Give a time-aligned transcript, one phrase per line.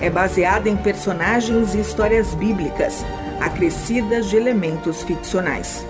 [0.00, 3.04] é baseada em personagens e histórias bíblicas,
[3.38, 5.86] acrescidas de elementos ficcionais.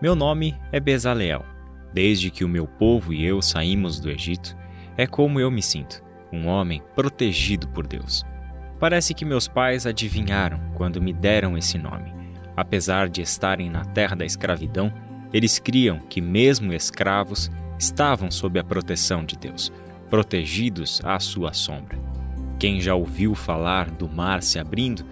[0.00, 1.44] Meu nome é Bezaleel.
[1.92, 4.56] Desde que o meu povo e eu saímos do Egito,
[4.96, 6.02] é como eu me sinto,
[6.32, 8.24] um homem protegido por Deus.
[8.78, 12.14] Parece que meus pais adivinharam quando me deram esse nome.
[12.56, 14.92] Apesar de estarem na terra da escravidão,
[15.32, 19.72] eles criam que, mesmo escravos, estavam sob a proteção de Deus,
[20.08, 21.98] protegidos à sua sombra.
[22.58, 25.04] Quem já ouviu falar do mar se abrindo,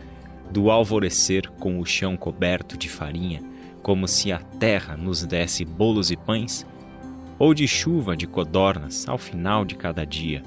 [0.51, 3.43] do alvorecer com o chão coberto de farinha,
[3.83, 6.67] como se a terra nos desse bolos e pães,
[7.39, 10.43] ou de chuva de codornas ao final de cada dia,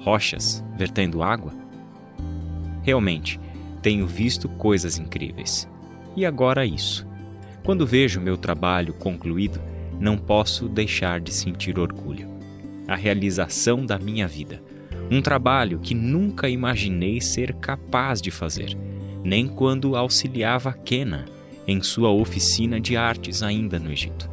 [0.00, 1.52] rochas vertendo água?
[2.82, 3.38] Realmente,
[3.82, 5.68] tenho visto coisas incríveis.
[6.16, 7.07] E agora isso.
[7.64, 9.60] Quando vejo meu trabalho concluído,
[10.00, 12.28] não posso deixar de sentir orgulho.
[12.86, 14.62] A realização da minha vida.
[15.10, 18.76] Um trabalho que nunca imaginei ser capaz de fazer,
[19.24, 21.26] nem quando auxiliava Kena
[21.66, 24.30] em sua oficina de artes ainda no Egito.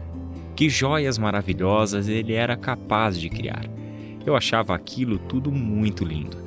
[0.55, 3.65] Que joias maravilhosas ele era capaz de criar.
[4.25, 6.37] Eu achava aquilo tudo muito lindo.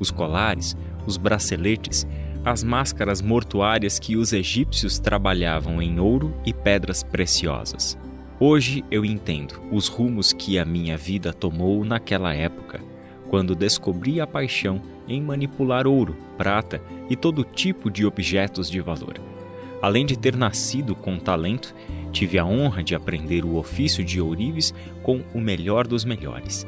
[0.00, 0.74] Os colares,
[1.06, 2.06] os braceletes,
[2.44, 7.98] as máscaras mortuárias que os egípcios trabalhavam em ouro e pedras preciosas.
[8.40, 12.80] Hoje eu entendo os rumos que a minha vida tomou naquela época,
[13.28, 16.80] quando descobri a paixão em manipular ouro, prata
[17.10, 19.20] e todo tipo de objetos de valor.
[19.82, 21.74] Além de ter nascido com talento,
[22.12, 26.66] tive a honra de aprender o ofício de ourives com o melhor dos melhores.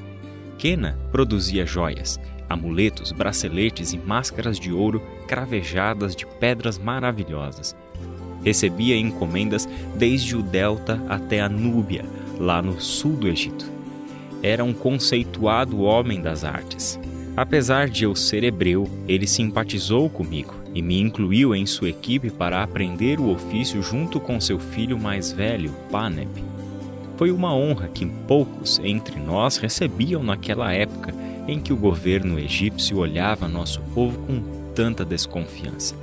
[0.59, 7.77] Kena produzia joias, amuletos, braceletes e máscaras de ouro cravejadas de pedras maravilhosas.
[8.45, 12.05] Recebia encomendas desde o Delta até a Núbia,
[12.37, 13.71] lá no sul do Egito.
[14.43, 16.99] Era um conceituado homem das artes.
[17.37, 22.61] Apesar de eu ser hebreu, ele simpatizou comigo e me incluiu em sua equipe para
[22.61, 26.43] aprender o ofício junto com seu filho mais velho, Paneb.
[27.17, 31.15] Foi uma honra que poucos entre nós recebiam naquela época
[31.47, 35.95] em que o governo egípcio olhava nosso povo com tanta desconfiança.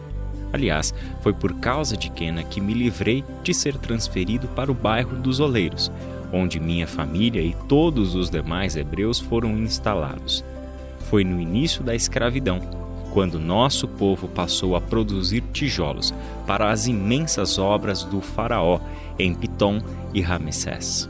[0.54, 5.18] Aliás, foi por causa de Kena que me livrei de ser transferido para o bairro
[5.18, 5.92] dos Oleiros,
[6.32, 10.44] onde minha família e todos os demais hebreus foram instalados.
[11.10, 12.60] Foi no início da escravidão
[13.14, 16.14] quando nosso povo passou a produzir tijolos
[16.46, 18.80] para as imensas obras do Faraó
[19.18, 19.80] em Pitom
[20.14, 21.10] e Ramsés.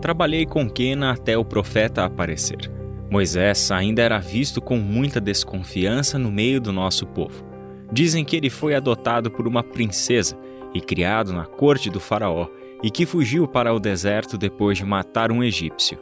[0.00, 2.79] Trabalhei com Quena até o profeta aparecer.
[3.10, 7.44] Moisés ainda era visto com muita desconfiança no meio do nosso povo.
[7.92, 10.38] Dizem que ele foi adotado por uma princesa
[10.72, 12.46] e criado na corte do Faraó
[12.82, 15.98] e que fugiu para o deserto depois de matar um egípcio.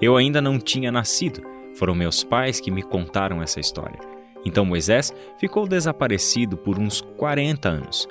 [0.00, 1.42] Eu ainda não tinha nascido
[1.78, 3.98] foram meus pais que me contaram essa história.
[4.44, 8.08] Então Moisés ficou desaparecido por uns 40 anos.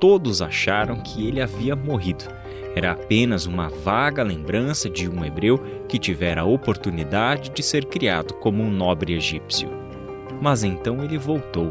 [0.00, 2.24] Todos acharam que ele havia morrido.
[2.74, 5.58] Era apenas uma vaga lembrança de um hebreu
[5.88, 9.70] que tivera a oportunidade de ser criado como um nobre egípcio.
[10.40, 11.70] Mas então ele voltou,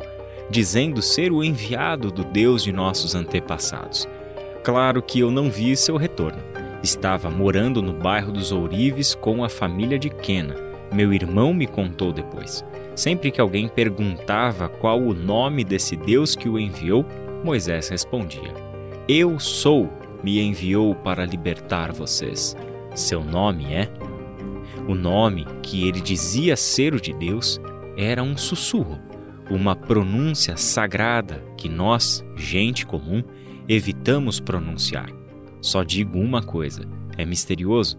[0.50, 4.08] dizendo ser o enviado do Deus de nossos antepassados.
[4.63, 6.42] Claro que eu não vi seu retorno.
[6.81, 12.13] Estava morando no bairro dos Ourives com a família de Quena meu irmão me contou
[12.13, 12.63] depois.
[12.96, 17.03] Sempre que alguém perguntava qual o nome desse Deus que o enviou,
[17.44, 18.53] Moisés respondia:
[19.08, 19.90] Eu sou,
[20.24, 22.56] me enviou para libertar vocês.
[22.96, 23.92] Seu nome é?
[24.88, 27.60] O nome que ele dizia ser o de Deus
[27.98, 29.00] era um sussurro,
[29.50, 33.24] uma pronúncia sagrada que nós, gente comum,
[33.68, 35.10] evitamos pronunciar.
[35.62, 36.88] Só digo uma coisa:
[37.18, 37.98] é misterioso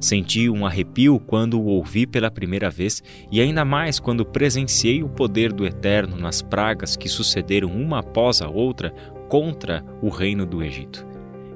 [0.00, 5.10] Senti um arrepio quando o ouvi pela primeira vez e ainda mais quando presenciei o
[5.10, 8.90] poder do Eterno nas pragas que sucederam uma após a outra
[9.28, 11.09] contra o reino do Egito.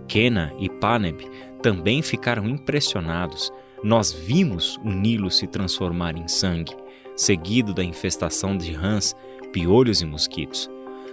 [0.06, 1.28] Kena e Paneb
[1.62, 3.52] também ficaram impressionados.
[3.82, 6.74] Nós vimos o Nilo se transformar em sangue,
[7.16, 9.14] seguido da infestação de rãs,
[9.52, 10.70] piolhos e mosquitos.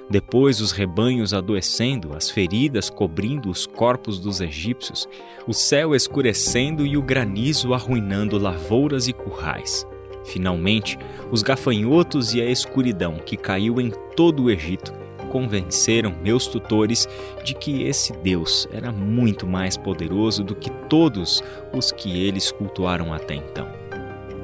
[0.10, 5.08] Depois os rebanhos adoecendo, as feridas cobrindo os corpos dos egípcios,
[5.48, 9.88] o céu escurecendo e o granizo arruinando lavouras e currais.
[10.26, 10.98] Finalmente,
[11.32, 15.01] os gafanhotos e a escuridão que caiu em todo o Egito
[15.32, 17.08] convenceram meus tutores
[17.42, 21.42] de que esse Deus era muito mais poderoso do que todos
[21.74, 23.68] os que eles cultuaram até então.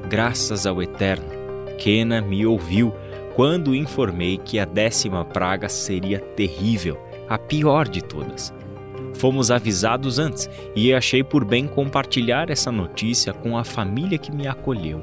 [0.08, 1.28] Graças ao Eterno,
[1.76, 2.92] Quena me ouviu
[3.34, 6.98] quando informei que a décima praga seria terrível,
[7.28, 8.52] a pior de todas.
[9.14, 14.48] Fomos avisados antes e achei por bem compartilhar essa notícia com a família que me
[14.48, 15.02] acolheu.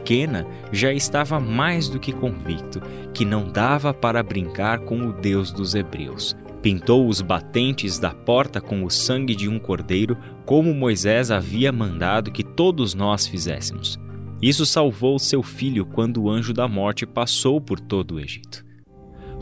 [0.00, 2.80] Kena já estava mais do que convicto
[3.14, 6.36] que não dava para brincar com o Deus dos Hebreus.
[6.62, 12.30] Pintou os batentes da porta com o sangue de um cordeiro, como Moisés havia mandado
[12.30, 13.98] que todos nós fizéssemos.
[14.42, 18.64] Isso salvou seu filho quando o anjo da morte passou por todo o Egito.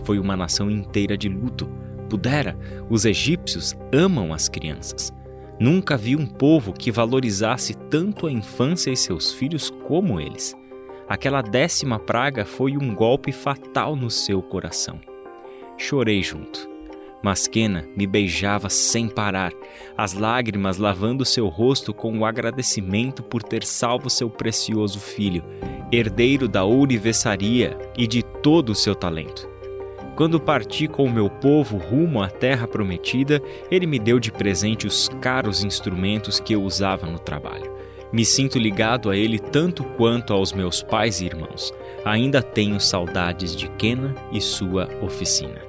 [0.04, 1.68] Foi uma nação inteira de luto.
[2.08, 2.56] Pudera,
[2.88, 5.12] os egípcios amam as crianças.
[5.60, 10.56] Nunca vi um povo que valorizasse tanto a infância e seus filhos como eles.
[11.08, 15.00] Aquela décima praga foi um golpe fatal no seu coração.
[15.76, 16.68] Chorei junto.
[17.22, 19.52] Masquena me beijava sem parar,
[19.96, 25.42] as lágrimas lavando seu rosto com o agradecimento por ter salvo seu precioso filho,
[25.90, 29.57] herdeiro da ourivesaria e de todo o seu talento.
[30.18, 34.84] Quando parti com o meu povo rumo à terra prometida, ele me deu de presente
[34.84, 37.72] os caros instrumentos que eu usava no trabalho.
[38.12, 41.72] Me sinto ligado a ele tanto quanto aos meus pais e irmãos.
[42.04, 45.67] Ainda tenho saudades de Kena e sua oficina.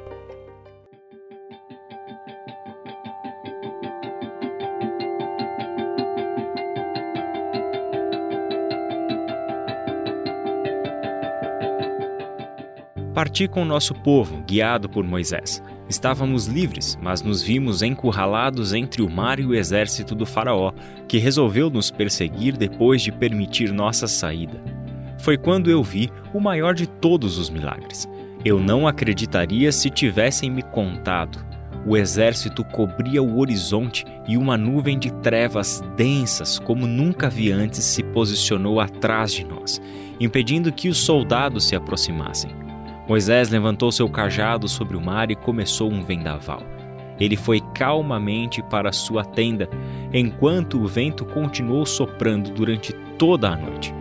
[13.19, 15.61] Parti com o nosso povo, guiado por Moisés.
[15.89, 20.71] Estávamos livres, mas nos vimos encurralados entre o mar e o exército do Faraó,
[21.05, 24.63] que resolveu nos perseguir depois de permitir nossa saída.
[25.17, 28.07] Foi quando eu vi o maior de todos os milagres.
[28.45, 31.45] Eu não acreditaria se tivessem me contado.
[31.85, 37.83] O exército cobria o horizonte e uma nuvem de trevas densas, como nunca vi antes,
[37.83, 39.81] se posicionou atrás de nós,
[40.21, 42.68] impedindo que os soldados se aproximassem.
[43.09, 46.61] Moisés levantou seu cajado sobre o mar e começou um vendaval.
[47.19, 49.67] Ele foi calmamente para sua tenda,
[50.13, 53.91] enquanto o vento continuou soprando durante toda a noite.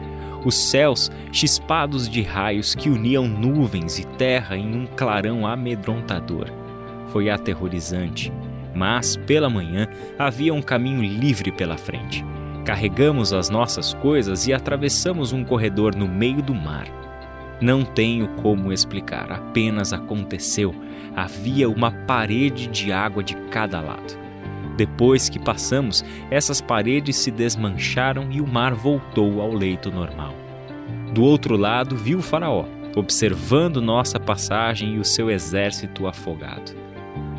[0.44, 6.48] Os céus chispados de raios que uniam nuvens e terra em um clarão amedrontador.
[7.06, 8.30] Foi aterrorizante,
[8.74, 9.88] mas pela manhã
[10.18, 12.22] havia um caminho livre pela frente.
[12.62, 17.07] Carregamos as nossas coisas e atravessamos um corredor no meio do mar.
[17.60, 20.74] Não tenho como explicar, apenas aconteceu.
[21.16, 24.16] Havia uma parede de água de cada lado.
[24.76, 30.34] Depois que passamos, essas paredes se desmancharam e o mar voltou ao leito normal.
[31.12, 32.64] Do outro lado, vi o Faraó,
[32.94, 36.76] observando nossa passagem e o seu exército afogado.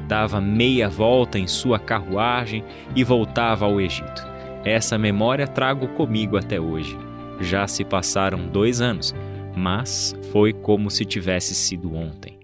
[0.06, 2.63] Dava meia volta em sua carruagem
[2.94, 4.27] e voltava ao Egito.
[4.66, 6.98] Essa memória trago comigo até hoje.
[7.39, 9.16] Já se passaram dois anos
[9.59, 12.39] mas foi como se tivesse sido ontem.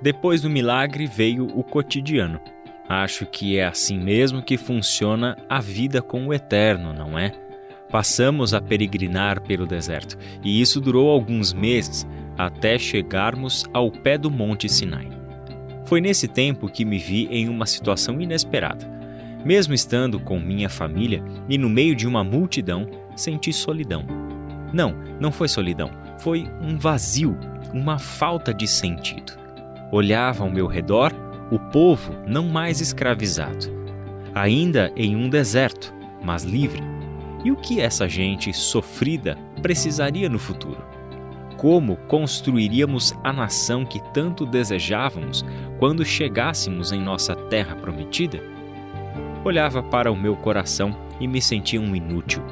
[0.00, 2.40] Depois do milagre veio o cotidiano.
[2.88, 7.32] Acho que é assim mesmo que funciona a vida com o eterno, não é?
[7.90, 12.06] Passamos a peregrinar pelo deserto, e isso durou alguns meses
[12.38, 15.08] até chegarmos ao pé do Monte Sinai.
[15.84, 19.01] Foi nesse tempo que me vi em uma situação inesperada
[19.44, 24.04] mesmo estando com minha família e no meio de uma multidão, senti solidão.
[24.72, 27.36] Não, não foi solidão, foi um vazio,
[27.72, 29.32] uma falta de sentido.
[29.90, 31.12] Olhava ao meu redor
[31.50, 33.66] o povo não mais escravizado,
[34.34, 36.82] ainda em um deserto, mas livre.
[37.44, 40.82] E o que essa gente sofrida precisaria no futuro?
[41.58, 45.44] Como construiríamos a nação que tanto desejávamos
[45.78, 48.51] quando chegássemos em nossa terra prometida?
[49.44, 52.42] Olhava para o meu coração e me sentia um inútil.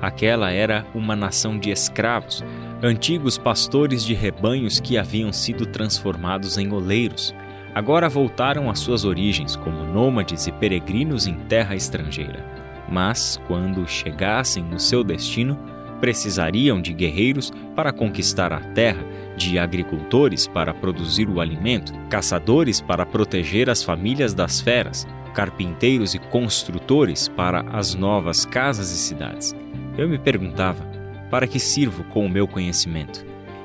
[0.00, 2.44] Aquela era uma nação de escravos,
[2.82, 7.32] antigos pastores de rebanhos que haviam sido transformados em oleiros.
[7.72, 12.44] Agora voltaram às suas origens como nômades e peregrinos em terra estrangeira.
[12.88, 15.56] Mas, quando chegassem no seu destino,
[16.00, 19.04] precisariam de guerreiros para conquistar a terra,
[19.36, 26.18] de agricultores para produzir o alimento, caçadores para proteger as famílias das feras, carpinteiros e
[26.18, 29.54] construtores para as novas casas e cidades.
[29.96, 30.84] Eu me perguntava:
[31.30, 33.24] para que sirvo com o meu conhecimento?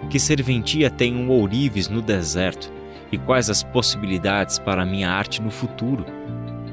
[0.10, 2.72] Que serventia tem um ourives no deserto?
[3.12, 6.06] E quais as possibilidades para a minha arte no futuro?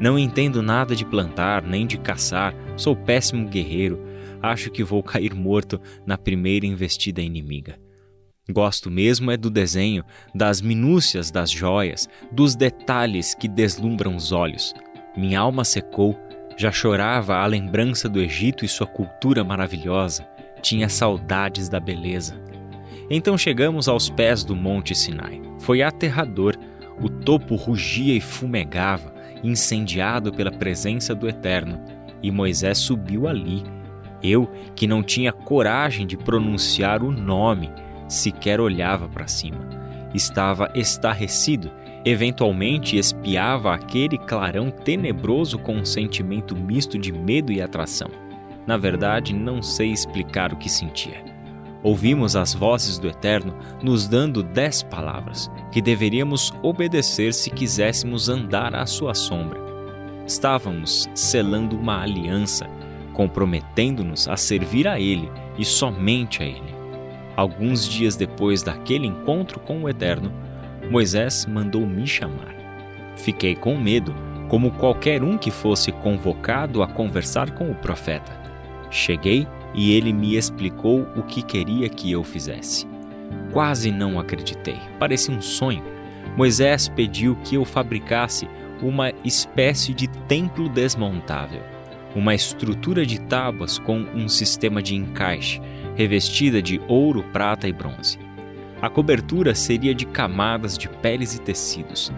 [0.01, 4.05] Não entendo nada de plantar, nem de caçar, sou péssimo guerreiro.
[4.43, 7.84] Acho que vou cair morto na primeira investida inimiga.
[8.51, 14.75] Gosto mesmo é do desenho, das minúcias das joias, dos detalhes que deslumbram os olhos.
[15.17, 16.19] Minha alma secou,
[16.55, 20.29] já chorava a lembrança do Egito e sua cultura maravilhosa,
[20.61, 22.39] tinha saudades da beleza.
[23.09, 25.41] Então chegamos aos pés do Monte Sinai.
[25.61, 26.55] Foi aterrador,
[27.01, 31.81] o topo rugia e fumegava, incendiado pela presença do Eterno,
[32.23, 33.63] e Moisés subiu ali.
[34.23, 37.71] Eu, que não tinha coragem de pronunciar o nome,
[38.15, 39.59] sequer olhava para cima.
[40.15, 41.71] Estava estarrecido,
[42.05, 48.11] eventualmente espiava aquele clarão tenebroso com um sentimento misto de medo e atração.
[48.67, 51.23] Na verdade, não sei explicar o que sentia.
[51.83, 58.75] Ouvimos as vozes do Eterno nos dando dez palavras que deveríamos obedecer se quiséssemos andar
[58.75, 59.61] à sua sombra.
[60.27, 62.67] Estávamos selando uma aliança,
[63.13, 66.74] comprometendo-nos a servir a Ele e somente a Ele.
[67.37, 70.33] Alguns dias depois daquele encontro com o Eterno,
[70.91, 72.55] Moisés mandou me chamar.
[73.17, 74.15] Fiquei com medo,
[74.49, 78.33] como qualquer um que fosse convocado a conversar com o profeta.
[78.91, 82.87] Cheguei e ele me explicou o que queria que eu fizesse.
[83.53, 85.83] Quase não acreditei, parecia um sonho.
[86.37, 88.49] Moisés pediu que eu fabricasse
[88.83, 91.63] uma espécie de templo desmontável,
[92.15, 95.61] uma estrutura de tábuas com um sistema de encaixe
[95.95, 98.19] revestida de ouro, prata e bronze.
[98.81, 102.13] A cobertura seria de camadas de peles e tecidos.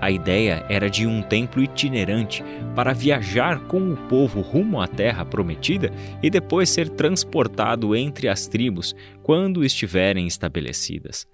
[0.00, 5.24] A ideia era de um templo itinerante para viajar com o povo rumo à terra
[5.24, 11.26] prometida e depois ser transportado entre as tribos quando estiverem estabelecidas.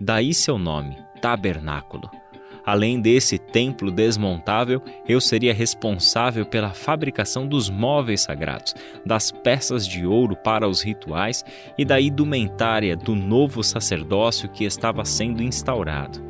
[0.00, 2.10] Daí seu nome, Tabernáculo.
[2.66, 10.04] Além desse templo desmontável, eu seria responsável pela fabricação dos móveis sagrados, das peças de
[10.04, 11.44] ouro para os rituais
[11.78, 16.20] e da indumentária do novo sacerdócio que estava sendo instaurado.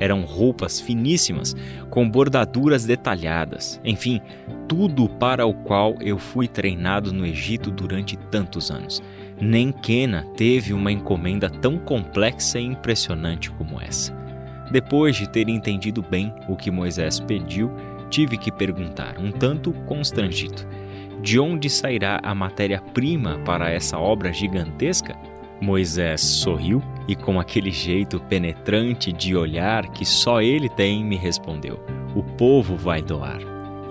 [0.00, 1.54] Eram roupas finíssimas,
[1.90, 4.20] com bordaduras detalhadas, enfim,
[4.66, 9.00] tudo para o qual eu fui treinado no Egito durante tantos anos.
[9.40, 14.23] Nem Kena teve uma encomenda tão complexa e impressionante como essa.
[14.70, 17.70] Depois de ter entendido bem o que Moisés pediu,
[18.10, 20.66] tive que perguntar, um tanto constrangido:
[21.22, 25.16] de onde sairá a matéria-prima para essa obra gigantesca?
[25.60, 31.80] Moisés sorriu e, com aquele jeito penetrante de olhar que só ele tem, me respondeu:
[32.14, 33.38] O povo vai doar.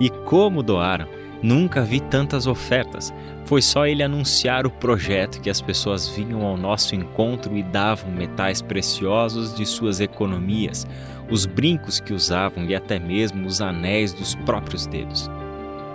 [0.00, 1.08] E como doaram?
[1.44, 3.12] Nunca vi tantas ofertas.
[3.44, 8.10] Foi só ele anunciar o projeto que as pessoas vinham ao nosso encontro e davam
[8.10, 10.86] metais preciosos de suas economias,
[11.30, 15.30] os brincos que usavam e até mesmo os anéis dos próprios dedos.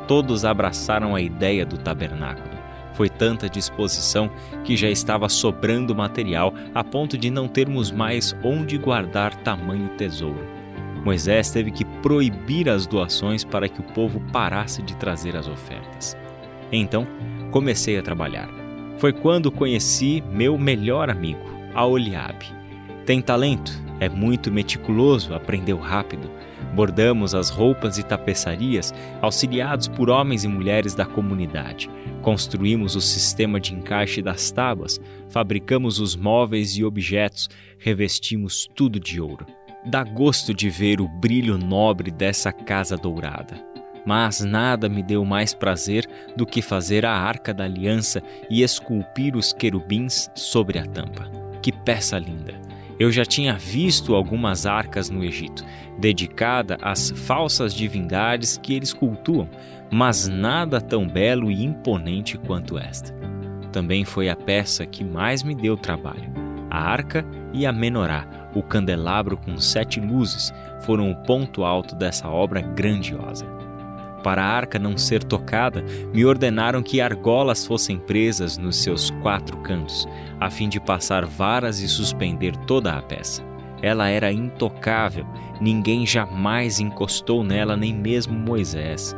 [0.08, 2.56] Todos abraçaram a ideia do tabernáculo.
[2.94, 4.30] Foi tanta disposição
[4.64, 10.59] que já estava sobrando material a ponto de não termos mais onde guardar tamanho tesouro.
[11.04, 16.18] Moisés teve que proibir as doações para que o povo parasse de trazer as ofertas.
[16.72, 17.08] Então,
[17.52, 18.50] comecei a trabalhar.
[18.98, 21.40] Foi quando conheci meu melhor amigo,
[21.74, 22.46] Aoliabe.
[23.06, 26.30] Tem talento, é muito meticuloso, aprendeu rápido.
[26.76, 31.90] Bordamos as roupas e tapeçarias, auxiliados por homens e mulheres da comunidade.
[32.22, 39.20] Construímos o sistema de encaixe das tábuas, fabricamos os móveis e objetos, revestimos tudo de
[39.20, 39.46] ouro.
[39.86, 43.56] Dá gosto de ver o brilho nobre dessa casa dourada.
[44.06, 46.06] Mas nada me deu mais prazer
[46.36, 51.30] do que fazer a arca da aliança e esculpir os querubins sobre a tampa.
[51.62, 52.54] Que peça linda!
[53.00, 55.64] Eu já tinha visto algumas arcas no Egito,
[55.98, 59.48] dedicada às falsas divindades que eles cultuam,
[59.90, 63.14] mas nada tão belo e imponente quanto esta.
[63.72, 66.30] Também foi a peça que mais me deu trabalho:
[66.70, 72.28] a arca e a menorá, o candelabro com sete luzes foram o ponto alto dessa
[72.28, 73.46] obra grandiosa.
[74.24, 79.58] Para a arca não ser tocada, me ordenaram que argolas fossem presas nos seus quatro
[79.58, 80.08] cantos,
[80.40, 83.44] a fim de passar varas e suspender toda a peça.
[83.82, 85.26] Ela era intocável,
[85.62, 89.16] ninguém jamais encostou nela, nem mesmo Moisés.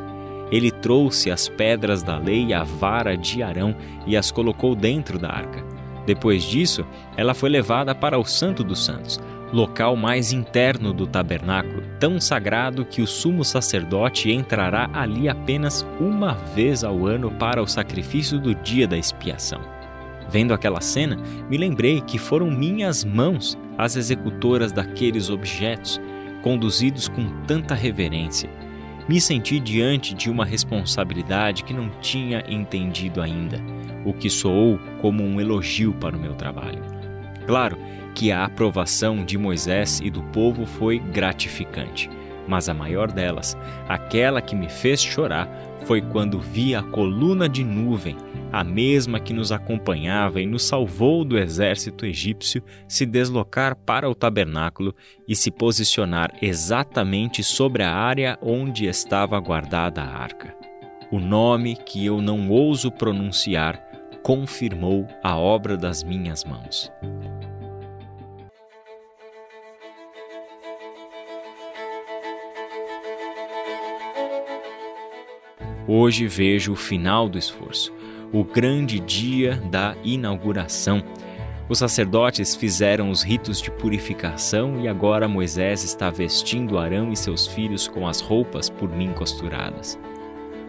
[0.52, 5.18] Ele trouxe as pedras da lei e a vara de Arão e as colocou dentro
[5.18, 5.71] da arca.
[6.06, 9.20] Depois disso, ela foi levada para o Santo dos Santos,
[9.54, 16.34] local mais interno do tabernáculo, tão sagrado que o sumo sacerdote entrará ali apenas uma
[16.56, 19.62] vez ao ano para o sacrifício do dia da expiação.
[20.30, 21.18] Vendo aquela cena,
[21.50, 26.00] me lembrei que foram minhas mãos as executoras daqueles objetos,
[26.42, 28.50] conduzidos com tanta reverência.
[29.08, 33.58] Me senti diante de uma responsabilidade que não tinha entendido ainda,
[34.06, 36.84] o que soou como um elogio para o meu trabalho.
[37.46, 37.78] Claro
[38.14, 42.10] que a aprovação de Moisés e do povo foi gratificante,
[42.52, 43.56] mas a maior delas,
[43.88, 45.50] aquela que me fez chorar,
[45.86, 48.18] foi quando vi a coluna de nuvem
[48.52, 54.14] a mesma que nos acompanhava e nos salvou do exército egípcio, se deslocar para o
[54.14, 54.94] tabernáculo
[55.26, 60.54] e se posicionar exatamente sobre a área onde estava guardada a arca.
[61.10, 63.82] O nome que eu não ouso pronunciar
[64.22, 66.92] confirmou a obra das minhas mãos.
[75.94, 77.92] Hoje vejo o final do esforço
[78.32, 81.04] o grande dia da inauguração.
[81.68, 87.46] Os sacerdotes fizeram os ritos de purificação e agora Moisés está vestindo Arão e seus
[87.46, 90.00] filhos com as roupas por mim costuradas.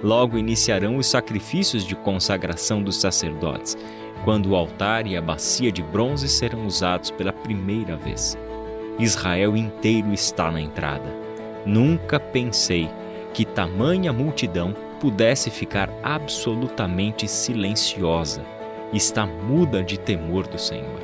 [0.02, 3.78] Logo iniciarão os sacrifícios de consagração dos sacerdotes,
[4.24, 8.36] quando o altar e a bacia de bronze serão usados pela primeira vez.
[8.98, 11.14] Israel inteiro está na entrada.
[11.64, 12.90] Nunca pensei
[13.32, 18.44] que tamanha multidão pudesse ficar absolutamente silenciosa,
[18.92, 21.00] está muda de temor do Senhor.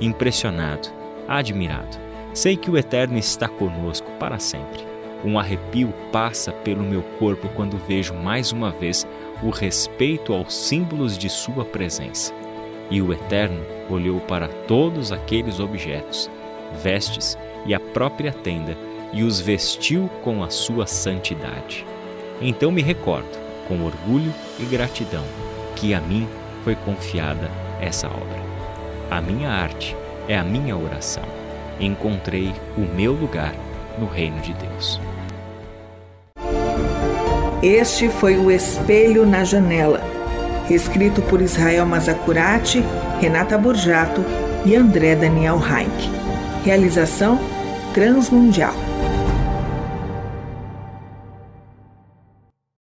[0.00, 0.88] Impressionado,
[1.26, 1.98] admirado,
[2.32, 4.86] sei que o Eterno está conosco para sempre.
[5.24, 9.04] Um arrepio passa pelo meu corpo quando vejo mais uma vez
[9.42, 12.32] o respeito aos símbolos de Sua presença.
[12.92, 16.30] E o Eterno olhou para todos aqueles objetos,
[16.80, 18.76] vestes e a própria tenda
[19.12, 21.84] e os vestiu com a sua santidade.
[22.40, 25.24] Então me recordo, com orgulho e gratidão,
[25.74, 26.28] que a mim
[26.64, 27.50] foi confiada
[27.80, 28.42] essa obra.
[29.10, 29.96] A minha arte
[30.28, 31.22] é a minha oração.
[31.78, 33.54] Encontrei o meu lugar
[33.98, 35.00] no reino de Deus.
[37.62, 40.00] Este foi o Espelho na Janela,
[40.68, 42.84] escrito por Israel Mazacurati,
[43.20, 44.24] Renata Borjato
[44.64, 46.10] e André Daniel Heinck.
[46.64, 47.38] Realização
[47.94, 48.85] Transmundial.